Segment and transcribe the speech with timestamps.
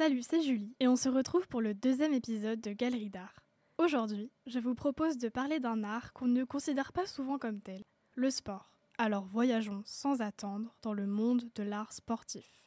[0.00, 3.44] Salut, c'est Julie et on se retrouve pour le deuxième épisode de Galerie d'art.
[3.76, 7.84] Aujourd'hui, je vous propose de parler d'un art qu'on ne considère pas souvent comme tel,
[8.14, 8.72] le sport.
[8.96, 12.64] Alors voyageons sans attendre dans le monde de l'art sportif.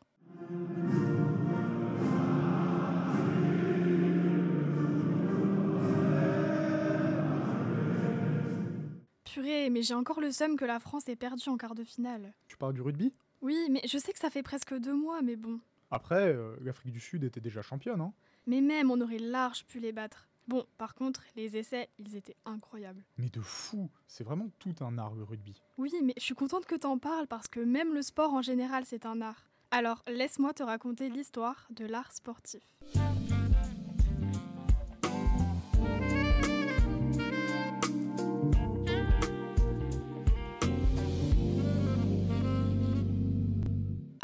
[9.23, 12.35] Purée, mais j'ai encore le seum que la France ait perdu en quart de finale.
[12.47, 13.11] Tu parles du rugby?
[13.41, 15.59] Oui, mais je sais que ça fait presque deux mois, mais bon.
[15.93, 18.13] Après, euh, l'Afrique du Sud était déjà championne, hein
[18.47, 20.27] Mais même, on aurait large pu les battre.
[20.47, 23.05] Bon, par contre, les essais, ils étaient incroyables.
[23.19, 25.61] Mais de fou C'est vraiment tout un art, le rugby.
[25.77, 28.85] Oui, mais je suis contente que t'en parles parce que même le sport en général,
[28.87, 29.45] c'est un art.
[29.69, 32.63] Alors, laisse-moi te raconter l'histoire de l'art sportif.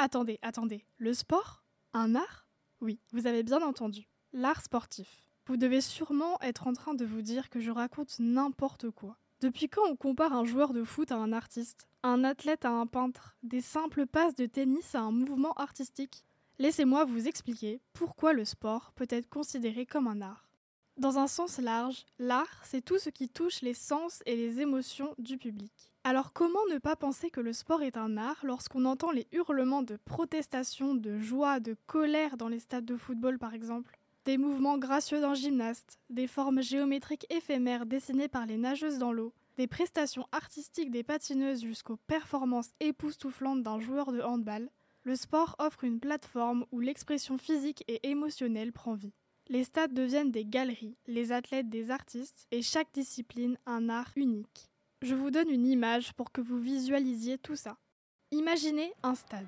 [0.02, 1.62] Attendez, attendez, le sport?
[1.92, 2.48] Un art?
[2.80, 5.26] Oui, vous avez bien entendu, l'art sportif.
[5.46, 9.18] Vous devez sûrement être en train de vous dire que je raconte n'importe quoi.
[9.42, 12.88] Depuis quand on compare un joueur de foot à un artiste, un athlète à un
[12.88, 16.24] peintre, des simples passes de tennis à un mouvement artistique?
[16.60, 20.48] Laissez-moi vous expliquer pourquoi le sport peut être considéré comme un art.
[20.96, 25.14] Dans un sens large, l'art, c'est tout ce qui touche les sens et les émotions
[25.18, 25.89] du public.
[26.06, 29.84] Alors comment ne pas penser que le sport est un art lorsqu'on entend les hurlements
[29.84, 34.00] de protestation, de joie, de colère dans les stades de football par exemple?
[34.24, 39.34] Des mouvements gracieux d'un gymnaste, des formes géométriques éphémères dessinées par les nageuses dans l'eau,
[39.58, 44.70] des prestations artistiques des patineuses jusqu'aux performances époustouflantes d'un joueur de handball,
[45.04, 49.14] le sport offre une plateforme où l'expression physique et émotionnelle prend vie.
[49.48, 54.69] Les stades deviennent des galeries, les athlètes des artistes, et chaque discipline un art unique.
[55.02, 57.78] Je vous donne une image pour que vous visualisiez tout ça.
[58.32, 59.48] Imaginez un stade.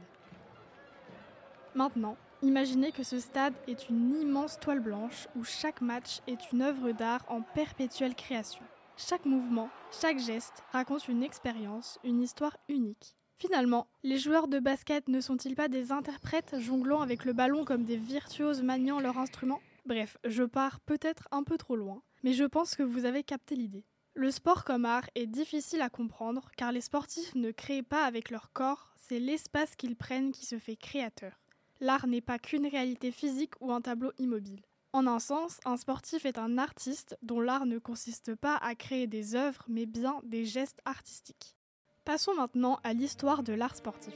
[1.75, 6.61] Maintenant, imaginez que ce stade est une immense toile blanche où chaque match est une
[6.61, 8.63] œuvre d'art en perpétuelle création.
[8.95, 13.17] Chaque mouvement, chaque geste raconte une expérience, une histoire unique.
[13.37, 17.83] Finalement, les joueurs de basket ne sont-ils pas des interprètes jonglant avec le ballon comme
[17.83, 19.59] des virtuoses maniant leur instrument?
[19.85, 23.55] Bref, je pars peut-être un peu trop loin, mais je pense que vous avez capté
[23.55, 23.83] l'idée.
[24.13, 28.29] Le sport comme art est difficile à comprendre car les sportifs ne créent pas avec
[28.29, 31.31] leur corps, c'est l'espace qu'ils prennent qui se fait créateur.
[31.79, 34.61] L'art n'est pas qu'une réalité physique ou un tableau immobile.
[34.91, 39.07] En un sens, un sportif est un artiste dont l'art ne consiste pas à créer
[39.07, 41.55] des œuvres mais bien des gestes artistiques.
[42.03, 44.13] Passons maintenant à l'histoire de l'art sportif.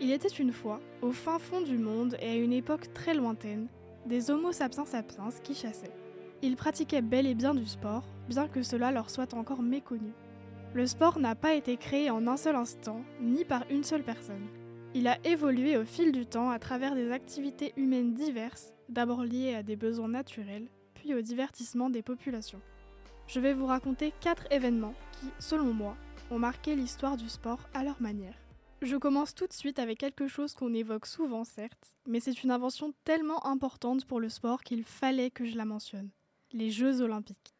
[0.00, 3.66] Il était une fois, au fin fond du monde et à une époque très lointaine,
[4.06, 6.01] des Homo sapiens sapiens qui chassaient.
[6.42, 10.12] Ils pratiquaient bel et bien du sport, bien que cela leur soit encore méconnu.
[10.74, 14.48] Le sport n'a pas été créé en un seul instant, ni par une seule personne.
[14.94, 19.54] Il a évolué au fil du temps à travers des activités humaines diverses, d'abord liées
[19.54, 22.60] à des besoins naturels, puis au divertissement des populations.
[23.28, 25.96] Je vais vous raconter quatre événements qui, selon moi,
[26.30, 28.34] ont marqué l'histoire du sport à leur manière.
[28.82, 32.50] Je commence tout de suite avec quelque chose qu'on évoque souvent, certes, mais c'est une
[32.50, 36.10] invention tellement importante pour le sport qu'il fallait que je la mentionne.
[36.54, 37.54] Les Jeux olympiques.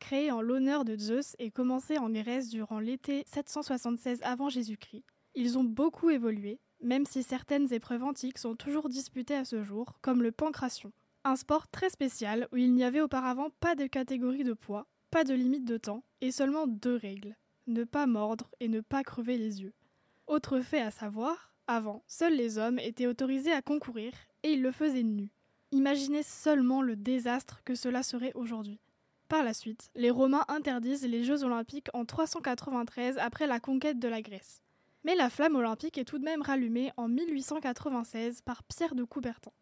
[0.00, 5.04] Créés en l'honneur de Zeus et commencés en Grèce durant l'été 776 avant Jésus-Christ,
[5.34, 9.98] ils ont beaucoup évolué, même si certaines épreuves antiques sont toujours disputées à ce jour,
[10.02, 10.92] comme le pancration,
[11.24, 15.24] un sport très spécial où il n'y avait auparavant pas de catégorie de poids, pas
[15.24, 17.36] de limite de temps, et seulement deux règles
[17.68, 19.74] ne pas mordre et ne pas crever les yeux.
[20.26, 24.12] Autre fait à savoir, avant, seuls les hommes étaient autorisés à concourir
[24.42, 25.30] et ils le faisaient nus.
[25.70, 28.80] Imaginez seulement le désastre que cela serait aujourd'hui.
[29.28, 34.08] Par la suite, les Romains interdisent les Jeux olympiques en 393 après la conquête de
[34.08, 34.62] la Grèce.
[35.04, 39.52] Mais la flamme olympique est tout de même rallumée en 1896 par Pierre de Coubertin.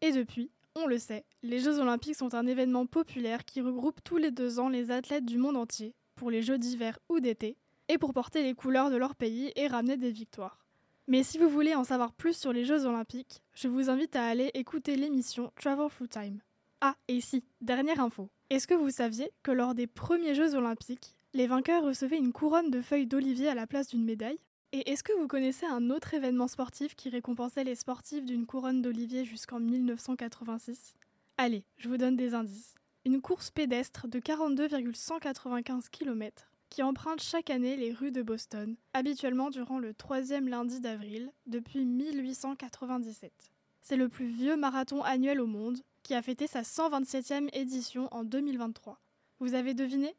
[0.00, 4.18] Et depuis, on le sait, les Jeux olympiques sont un événement populaire qui regroupe tous
[4.18, 7.56] les deux ans les athlètes du monde entier, pour les Jeux d'hiver ou d'été,
[7.88, 10.66] et pour porter les couleurs de leur pays et ramener des victoires.
[11.08, 14.26] Mais si vous voulez en savoir plus sur les Jeux olympiques, je vous invite à
[14.26, 16.40] aller écouter l'émission Travel Through Time.
[16.80, 18.28] Ah, et si, dernière info.
[18.50, 22.70] Est-ce que vous saviez que lors des premiers Jeux olympiques, les vainqueurs recevaient une couronne
[22.70, 24.40] de feuilles d'olivier à la place d'une médaille?
[24.72, 28.82] Et est-ce que vous connaissez un autre événement sportif qui récompensait les sportifs d'une couronne
[28.82, 30.94] d'olivier jusqu'en 1986
[31.38, 32.74] Allez, je vous donne des indices.
[33.06, 39.48] Une course pédestre de 42,195 km qui emprunte chaque année les rues de Boston, habituellement
[39.48, 43.32] durant le troisième lundi d'avril depuis 1897.
[43.80, 48.24] C'est le plus vieux marathon annuel au monde, qui a fêté sa 127e édition en
[48.24, 49.00] 2023.
[49.38, 50.16] Vous avez deviné?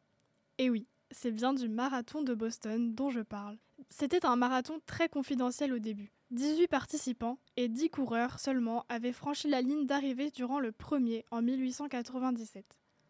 [0.57, 3.57] Eh oui, c'est bien du marathon de Boston dont je parle.
[3.89, 6.13] C'était un marathon très confidentiel au début.
[6.31, 11.41] 18 participants et 10 coureurs seulement avaient franchi la ligne d'arrivée durant le premier en
[11.41, 12.65] 1897.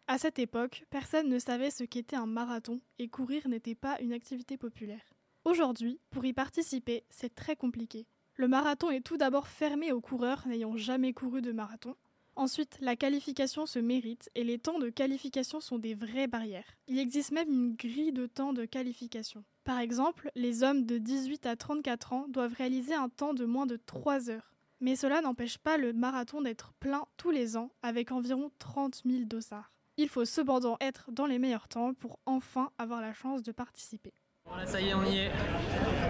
[0.06, 4.12] À cette époque, personne ne savait ce qu'était un marathon et courir n'était pas une
[4.12, 5.12] activité populaire.
[5.44, 8.06] Aujourd'hui, pour y participer, c'est très compliqué.
[8.36, 11.96] Le marathon est tout d'abord fermé aux coureurs n'ayant jamais couru de marathon.
[12.38, 16.76] Ensuite, la qualification se mérite et les temps de qualification sont des vraies barrières.
[16.86, 19.42] Il existe même une grille de temps de qualification.
[19.64, 23.66] Par exemple, les hommes de 18 à 34 ans doivent réaliser un temps de moins
[23.66, 24.54] de 3 heures.
[24.80, 29.24] Mais cela n'empêche pas le marathon d'être plein tous les ans avec environ 30 000
[29.24, 29.72] dossards.
[29.96, 34.14] Il faut cependant être dans les meilleurs temps pour enfin avoir la chance de participer.
[34.44, 35.32] Voilà, ça y est, on y est.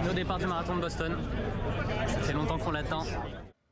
[0.07, 1.17] Au départ du marathon de Boston.
[2.21, 3.03] Ça longtemps qu'on l'attend.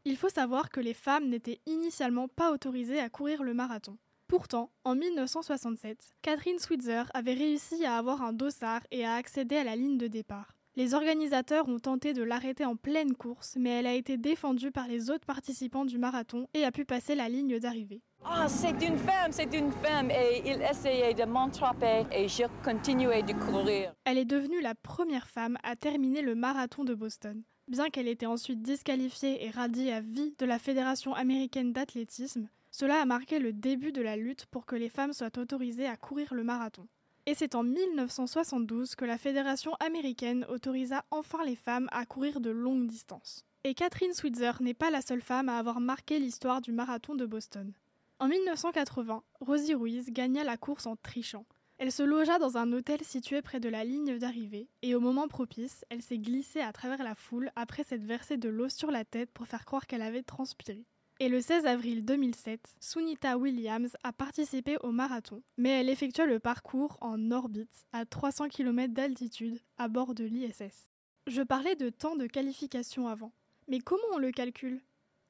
[0.10, 3.98] Il faut savoir que les femmes n'étaient initialement pas autorisées à courir le marathon.
[4.30, 9.66] Pourtant, en 1967, Catherine Switzer avait réussi à avoir un dossard et à accéder à
[9.66, 10.56] la ligne de départ.
[10.78, 14.88] Les organisateurs ont tenté de l'arrêter en pleine course, mais elle a été défendue par
[14.88, 18.02] les autres participants du marathon et a pu passer la ligne d'arrivée.
[18.24, 20.10] Ah, c'est une femme, c'est une femme.
[20.10, 23.94] Et il essayait de m'entrapper et je continuais de courir.
[24.06, 27.44] Elle est devenue la première femme à terminer le marathon de Boston.
[27.68, 32.48] Bien qu'elle ait été ensuite disqualifiée et radiée à vie de la Fédération américaine d'athlétisme,
[32.72, 35.98] cela a marqué le début de la lutte pour que les femmes soient autorisées à
[35.98, 36.88] courir le marathon.
[37.26, 42.52] Et c'est en 1972 que la Fédération américaine autorisa enfin les femmes à courir de
[42.52, 43.44] longues distances.
[43.66, 47.26] Et Catherine Switzer n'est pas la seule femme à avoir marqué l'histoire du marathon de
[47.26, 47.74] Boston.
[48.20, 51.46] En 1980, Rosie Ruiz gagna la course en trichant.
[51.80, 55.28] Elle se logea dans un hôtel situé près de la ligne d'arrivée, et au moment
[55.28, 59.06] propice, elle s'est glissée à travers la foule après s'être versé de l'eau sur la
[59.06, 60.88] tête pour faire croire qu'elle avait transpiré.
[61.20, 66.40] Et le 16 avril 2007, Sunita Williams a participé au marathon, mais elle effectua le
[66.40, 70.92] parcours en orbite à 300 km d'altitude à bord de l'ISS.
[71.28, 73.34] Je parlais de temps de qualification avant,
[73.68, 74.82] mais comment on le calcule?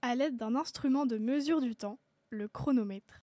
[0.01, 1.99] À l'aide d'un instrument de mesure du temps,
[2.29, 3.21] le chronomètre.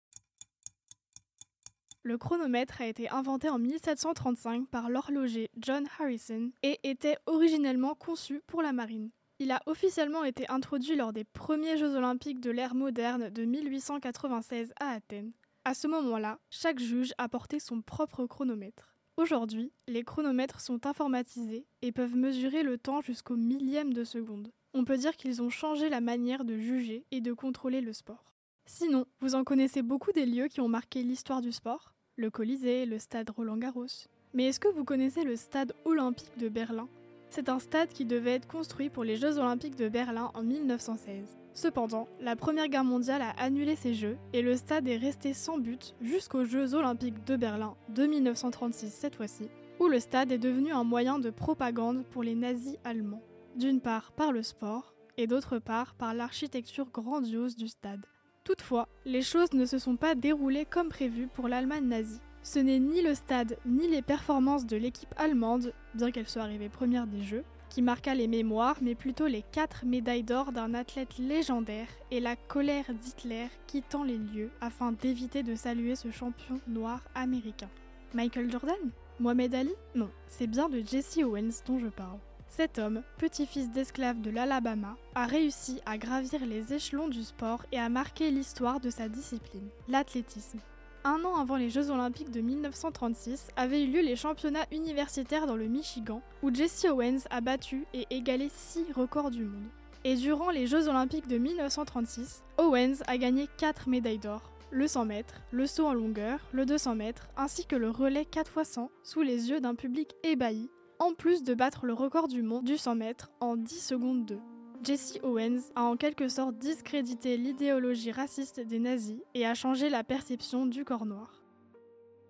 [2.06, 8.42] Le chronomètre a été inventé en 1735 par l'horloger John Harrison et était originellement conçu
[8.46, 9.08] pour la marine.
[9.38, 14.74] Il a officiellement été introduit lors des premiers Jeux olympiques de l'ère moderne de 1896
[14.78, 15.32] à Athènes.
[15.64, 18.94] À ce moment-là, chaque juge apportait son propre chronomètre.
[19.16, 24.52] Aujourd'hui, les chronomètres sont informatisés et peuvent mesurer le temps jusqu'au millième de seconde.
[24.74, 28.34] On peut dire qu'ils ont changé la manière de juger et de contrôler le sport.
[28.66, 31.94] Sinon, vous en connaissez beaucoup des lieux qui ont marqué l'histoire du sport?
[32.16, 34.06] Le Colisée, le stade Roland-Garros.
[34.34, 36.88] Mais est-ce que vous connaissez le stade olympique de Berlin?
[37.31, 41.37] C'est un stade qui devait être construit pour les Jeux olympiques de Berlin en 1916.
[41.55, 45.58] Cependant, la Première Guerre mondiale a annulé ces Jeux et le stade est resté sans
[45.58, 49.49] but jusqu'aux Jeux olympiques de Berlin de 1936 cette fois-ci,
[49.81, 53.22] où le stade est devenu un moyen de propagande pour les nazis allemands.
[53.56, 58.06] D'une part par le sport et d'autre part par l'architecture grandiose du stade.
[58.44, 62.20] Toutefois, les choses ne se sont pas déroulées comme prévu pour l'Allemagne nazie.
[62.43, 66.69] Ce n'est ni le stade ni les performances de l'équipe allemande, bien qu'elle soit arrivée
[66.69, 71.17] première des Jeux, qui marqua les mémoires, mais plutôt les quatre médailles d'or d'un athlète
[71.19, 77.02] légendaire et la colère d'Hitler quittant les lieux afin d'éviter de saluer ce champion noir
[77.14, 77.70] américain.
[78.12, 78.90] Michael Jordan?
[79.20, 79.73] Mohamed Ali?
[79.94, 82.18] Non, c'est bien de Jesse Owens dont je parle.
[82.56, 87.80] Cet homme, petit-fils d'esclave de l'Alabama, a réussi à gravir les échelons du sport et
[87.80, 90.61] à marquer l'histoire de sa discipline, l'athlétisme.
[91.02, 95.56] Un an avant les Jeux olympiques de 1936 avaient eu lieu les championnats universitaires dans
[95.56, 99.66] le Michigan, où Jesse Owens a battu et égalé 6 records du monde.
[100.04, 105.06] Et durant les Jeux olympiques de 1936, Owens a gagné 4 médailles d'or, le 100
[105.06, 108.90] mètres, le saut en longueur, le 200 mètres, ainsi que le relais 4 x 100
[109.02, 112.76] sous les yeux d'un public ébahi en plus de battre le record du monde du
[112.76, 114.38] 100 mètres en 10 secondes 2.
[114.82, 120.04] Jesse Owens a en quelque sorte discrédité l'idéologie raciste des nazis et a changé la
[120.04, 121.42] perception du corps noir.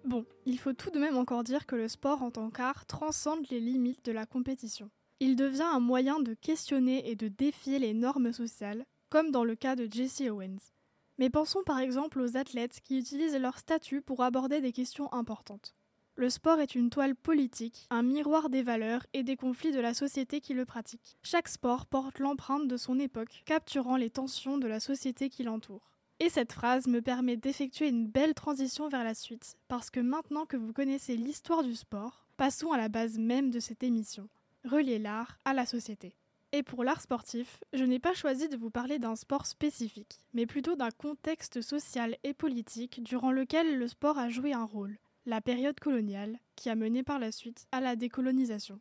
[0.04, 3.48] Bon, il faut tout de même encore dire que le sport en tant qu'art transcende
[3.50, 4.90] les limites de la compétition.
[5.18, 9.56] Il devient un moyen de questionner et de défier les normes sociales, comme dans le
[9.56, 10.72] cas de Jesse Owens.
[11.18, 15.74] Mais pensons par exemple aux athlètes qui utilisent leur statut pour aborder des questions importantes.
[16.16, 19.94] Le sport est une toile politique, un miroir des valeurs et des conflits de la
[19.94, 21.18] société qui le pratique.
[21.24, 25.90] Chaque sport porte l'empreinte de son époque, capturant les tensions de la société qui l'entoure.
[26.20, 30.46] Et cette phrase me permet d'effectuer une belle transition vers la suite, parce que maintenant
[30.46, 34.28] que vous connaissez l'histoire du sport, passons à la base même de cette émission,
[34.64, 36.14] relier l'art à la société.
[36.52, 40.46] Et pour l'art sportif, je n'ai pas choisi de vous parler d'un sport spécifique, mais
[40.46, 45.40] plutôt d'un contexte social et politique durant lequel le sport a joué un rôle la
[45.40, 48.80] période coloniale, qui a mené par la suite à la décolonisation.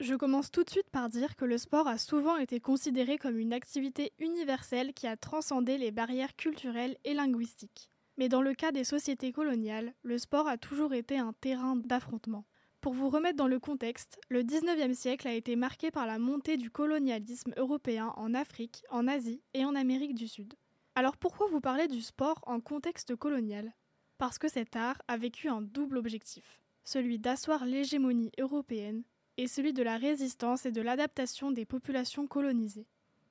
[0.00, 3.38] Je commence tout de suite par dire que le sport a souvent été considéré comme
[3.38, 7.90] une activité universelle qui a transcendé les barrières culturelles et linguistiques.
[8.16, 12.44] Mais dans le cas des sociétés coloniales, le sport a toujours été un terrain d'affrontement.
[12.80, 16.56] Pour vous remettre dans le contexte, le 19e siècle a été marqué par la montée
[16.56, 20.54] du colonialisme européen en Afrique, en Asie et en Amérique du Sud.
[20.94, 23.74] Alors pourquoi vous parlez du sport en contexte colonial?
[24.18, 29.04] Parce que cet art a vécu un double objectif, celui d'asseoir l'hégémonie européenne
[29.36, 32.88] et celui de la résistance et de l'adaptation des populations colonisées.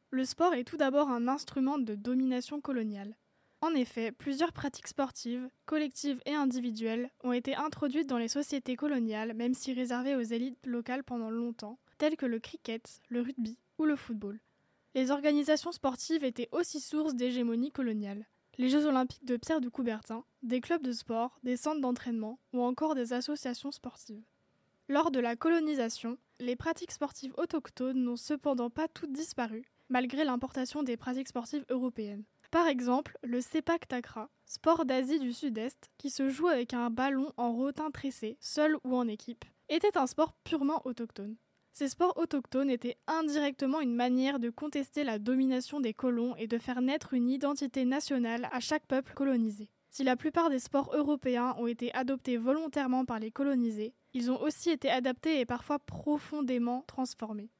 [0.09, 3.17] Le sport est tout d'abord un instrument de domination coloniale.
[3.59, 9.33] En effet, plusieurs pratiques sportives, collectives et individuelles, ont été introduites dans les sociétés coloniales,
[9.33, 13.85] même si réservées aux élites locales pendant longtemps, telles que le cricket, le rugby ou
[13.85, 14.39] le football.
[14.95, 18.25] Les organisations sportives étaient aussi source d'hégémonie coloniale.
[18.59, 22.63] Les Jeux olympiques de Pierre de Coubertin, des clubs de sport, des centres d'entraînement ou
[22.63, 24.23] encore des associations sportives.
[24.89, 30.81] Lors de la colonisation, les pratiques sportives autochtones n'ont cependant pas toutes disparu, malgré l'importation
[30.81, 32.23] des pratiques sportives européennes.
[32.49, 37.31] Par exemple, le sepak takra, sport d'Asie du Sud-Est, qui se joue avec un ballon
[37.37, 41.35] en rotin tressé, seul ou en équipe, était un sport purement autochtone.
[41.77, 46.57] Ces sports autochtones étaient indirectement une manière de contester la domination des colons et de
[46.57, 49.69] faire naître une identité nationale à chaque peuple colonisé.
[49.91, 54.41] Si la plupart des sports européens ont été adoptés volontairement par les colonisés, ils ont
[54.41, 57.51] aussi été adaptés et parfois profondément transformés.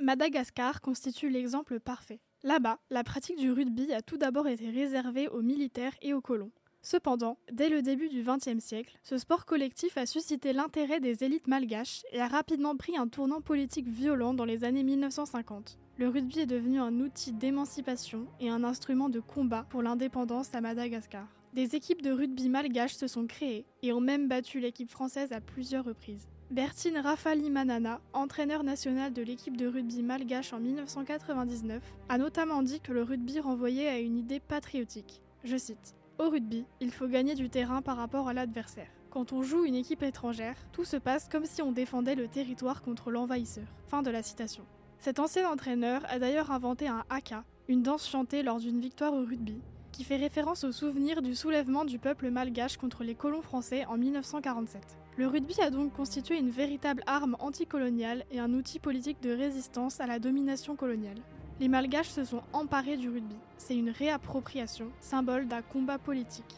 [0.00, 2.18] Madagascar constitue l'exemple parfait.
[2.42, 6.50] Là-bas, la pratique du rugby a tout d'abord été réservée aux militaires et aux colons.
[6.84, 11.46] Cependant, dès le début du XXe siècle, ce sport collectif a suscité l'intérêt des élites
[11.46, 15.78] malgaches et a rapidement pris un tournant politique violent dans les années 1950.
[15.98, 20.60] Le rugby est devenu un outil d'émancipation et un instrument de combat pour l'indépendance à
[20.60, 21.28] Madagascar.
[21.52, 25.40] Des équipes de rugby malgaches se sont créées et ont même battu l'équipe française à
[25.40, 26.26] plusieurs reprises.
[26.50, 32.92] Bertine Rafali-Manana, entraîneur national de l'équipe de rugby malgache en 1999, a notamment dit que
[32.92, 35.22] le rugby renvoyait à une idée patriotique.
[35.44, 38.86] Je cite Au rugby, il faut gagner du terrain par rapport à l'adversaire.
[39.10, 42.80] Quand on joue une équipe étrangère, tout se passe comme si on défendait le territoire
[42.80, 43.64] contre l'envahisseur.
[43.88, 44.62] Fin de la citation.
[45.00, 49.24] Cet ancien entraîneur a d'ailleurs inventé un haka, une danse chantée lors d'une victoire au
[49.24, 49.60] rugby,
[49.90, 53.98] qui fait référence au souvenir du soulèvement du peuple malgache contre les colons français en
[53.98, 54.80] 1947.
[55.16, 59.98] Le rugby a donc constitué une véritable arme anticoloniale et un outil politique de résistance
[60.00, 61.18] à la domination coloniale.
[61.62, 63.36] Les Malgaches se sont emparés du rugby.
[63.56, 66.56] C'est une réappropriation, symbole d'un combat politique.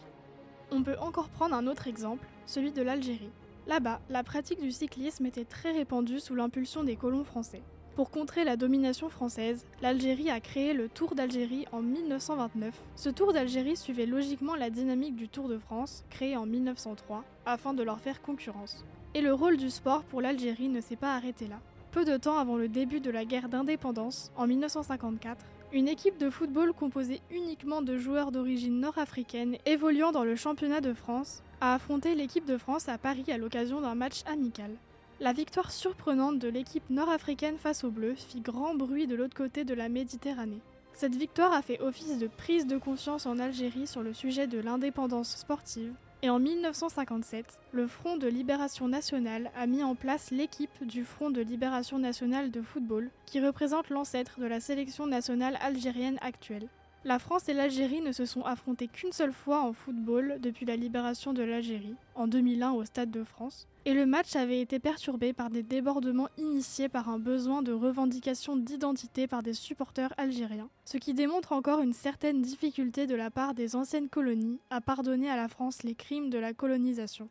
[0.70, 3.28] On peut encore prendre un autre exemple, celui de l'Algérie.
[3.66, 7.60] Là-bas, la pratique du cyclisme était très répandue sous l'impulsion des colons français.
[7.96, 12.72] Pour contrer la domination française, l'Algérie a créé le Tour d'Algérie en 1929.
[12.96, 17.74] Ce Tour d'Algérie suivait logiquement la dynamique du Tour de France, créé en 1903, afin
[17.74, 18.86] de leur faire concurrence.
[19.12, 21.60] Et le rôle du sport pour l'Algérie ne s'est pas arrêté là.
[21.94, 26.28] Peu de temps avant le début de la guerre d'indépendance, en 1954, une équipe de
[26.28, 32.16] football composée uniquement de joueurs d'origine nord-africaine évoluant dans le championnat de France a affronté
[32.16, 34.72] l'équipe de France à Paris à l'occasion d'un match amical.
[35.20, 39.62] La victoire surprenante de l'équipe nord-africaine face aux Bleus fit grand bruit de l'autre côté
[39.62, 40.62] de la Méditerranée.
[40.94, 44.58] Cette victoire a fait office de prise de conscience en Algérie sur le sujet de
[44.58, 50.86] l'indépendance sportive, et en 1957, le Front de Libération Nationale a mis en place l'équipe
[50.86, 56.16] du Front de Libération Nationale de football, qui représente l'ancêtre de la sélection nationale algérienne
[56.22, 56.66] actuelle.
[57.06, 60.74] La France et l'Algérie ne se sont affrontées qu'une seule fois en football depuis la
[60.74, 65.34] libération de l'Algérie, en 2001 au Stade de France, et le match avait été perturbé
[65.34, 70.96] par des débordements initiés par un besoin de revendication d'identité par des supporters algériens, ce
[70.96, 75.36] qui démontre encore une certaine difficulté de la part des anciennes colonies à pardonner à
[75.36, 77.28] la France les crimes de la colonisation.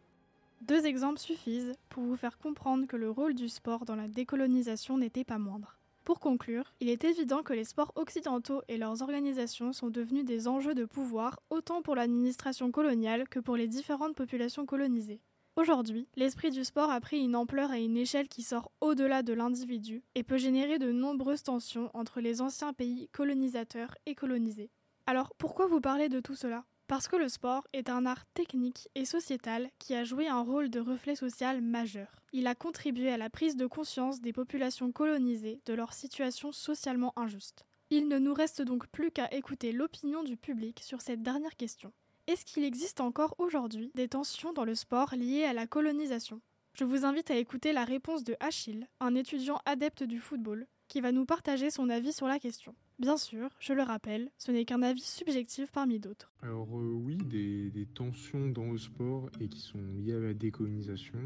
[0.62, 5.00] Deux exemples suffisent pour vous faire comprendre que le rôle du sport dans la décolonisation
[5.00, 5.80] n'était pas moindre.
[6.04, 10.50] Pour conclure, il est évident que les sports occidentaux et leurs organisations sont devenus des
[10.50, 15.22] enjeux de pouvoir autant pour l'administration coloniale que pour les différentes populations colonisées.
[15.56, 19.32] Aujourd'hui, l'esprit du sport a pris une ampleur et une échelle qui sort au-delà de
[19.32, 24.72] l'individu et peut générer de nombreuses tensions entre les anciens pays colonisateurs et colonisés.
[25.06, 26.66] Alors pourquoi vous parler de tout cela?
[26.88, 30.70] Parce que le sport est un art technique et sociétal qui a joué un rôle
[30.70, 32.22] de reflet social majeur.
[32.34, 37.14] Il a contribué à la prise de conscience des populations colonisées de leur situation socialement
[37.18, 37.66] injuste.
[37.90, 41.94] Il ne nous reste donc plus qu'à écouter l'opinion du public sur cette dernière question.
[42.28, 46.42] Est-ce qu'il existe encore aujourd'hui des tensions dans le sport liées à la colonisation?
[46.74, 51.02] Je vous invite à écouter la réponse de Achille, un étudiant adepte du football, qui
[51.02, 52.76] va nous partager son avis sur la question.
[53.04, 56.32] Bien sûr, je le rappelle, ce n'est qu'un avis subjectif parmi d'autres.
[56.42, 61.20] Alors euh, oui, des, tensions dans le sport et qui sont liées à la décolonisation,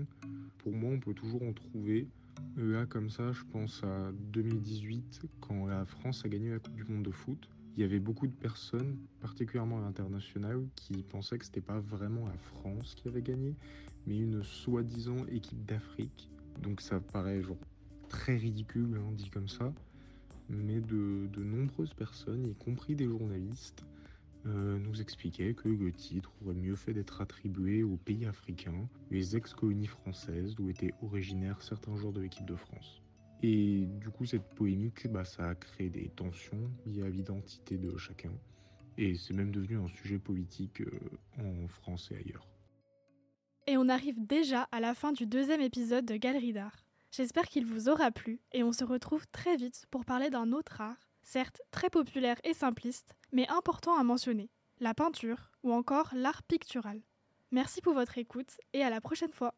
[0.57, 2.07] pour moi on peut toujours en trouver.
[2.57, 6.73] Euh, Là comme ça, je pense à 2018 quand la France a gagné la Coupe
[6.73, 7.47] du Monde de foot.
[7.75, 12.25] Il y avait beaucoup de personnes, particulièrement à l'international, qui pensaient que c'était pas vraiment
[12.25, 13.53] la France qui avait gagné,
[14.07, 16.27] mais une soi-disant équipe d'Afrique.
[16.59, 17.59] Donc ça paraît genre
[18.09, 19.71] très ridicule, hein, dit comme ça.
[20.49, 23.85] Mais de, nombreuses personnes, y compris des journalistes,
[24.45, 29.35] euh, nous expliquaient que le titre aurait mieux fait d'être attribué aux pays africains, les
[29.35, 33.01] ex-colonies françaises d'où étaient originaires certains joueurs de l'équipe de France.
[33.43, 37.95] Et du coup, cette polémique, bah, ça a créé des tensions liées à l'identité de
[37.97, 38.31] chacun.
[38.97, 40.91] Et c'est même devenu un sujet politique euh,
[41.39, 42.47] en France et ailleurs.
[43.67, 46.86] Et on arrive déjà à la fin du deuxième épisode de Galerie d'art.
[47.11, 50.81] J'espère qu'il vous aura plu et on se retrouve très vite pour parler d'un autre
[50.81, 54.49] art, certes très populaire et simpliste, mais important à mentionner,
[54.79, 57.01] la peinture ou encore l'art pictural.
[57.51, 59.53] Merci pour votre écoute et à la prochaine fois.